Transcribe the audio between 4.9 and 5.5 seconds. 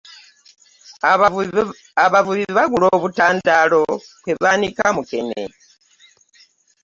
mukene.